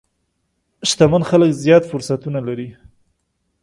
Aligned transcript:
شتمن 0.89 1.23
خلک 1.29 1.51
زیات 1.63 1.83
فرصتونه 1.91 2.39
لري. 2.47 2.69